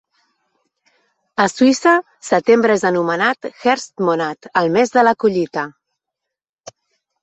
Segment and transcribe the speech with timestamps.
[1.45, 1.93] A Suïssa,
[2.31, 5.71] setembre és anomenat "Herbstmonat", el mes de la collita.